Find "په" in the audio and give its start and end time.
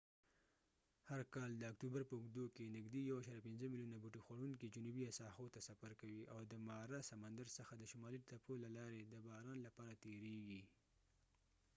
2.07-2.13